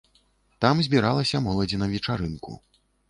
Там 0.65 0.79
збіралася 0.87 1.41
моладзь 1.49 1.77
на 1.83 1.91
вечарынку. 1.93 2.51